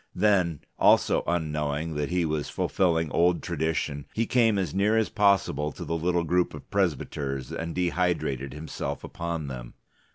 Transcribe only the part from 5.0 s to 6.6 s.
possible to the little group